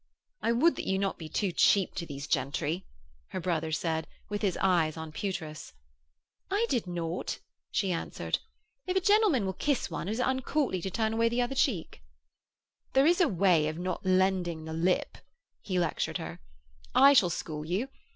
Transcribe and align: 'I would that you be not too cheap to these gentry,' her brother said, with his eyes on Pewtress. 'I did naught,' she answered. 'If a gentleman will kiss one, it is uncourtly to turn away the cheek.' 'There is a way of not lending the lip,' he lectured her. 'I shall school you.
'I 0.41 0.53
would 0.53 0.75
that 0.77 0.87
you 0.87 0.95
be 0.95 0.97
not 0.97 1.19
too 1.19 1.51
cheap 1.51 1.93
to 1.93 2.07
these 2.07 2.25
gentry,' 2.25 2.83
her 3.27 3.39
brother 3.39 3.71
said, 3.71 4.07
with 4.29 4.41
his 4.41 4.57
eyes 4.59 4.97
on 4.97 5.11
Pewtress. 5.11 5.73
'I 6.49 6.65
did 6.69 6.87
naught,' 6.87 7.39
she 7.69 7.91
answered. 7.91 8.39
'If 8.87 8.97
a 8.97 8.99
gentleman 8.99 9.45
will 9.45 9.53
kiss 9.53 9.91
one, 9.91 10.07
it 10.07 10.13
is 10.13 10.19
uncourtly 10.19 10.81
to 10.81 10.89
turn 10.89 11.13
away 11.13 11.29
the 11.29 11.47
cheek.' 11.53 12.01
'There 12.93 13.05
is 13.05 13.21
a 13.21 13.27
way 13.27 13.67
of 13.67 13.77
not 13.77 14.03
lending 14.03 14.65
the 14.65 14.73
lip,' 14.73 15.19
he 15.61 15.77
lectured 15.77 16.17
her. 16.17 16.39
'I 16.95 17.13
shall 17.13 17.29
school 17.29 17.63
you. 17.63 17.87